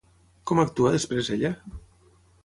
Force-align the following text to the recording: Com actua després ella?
Com 0.51 0.61
actua 0.61 0.93
després 0.95 1.29
ella? 1.35 1.51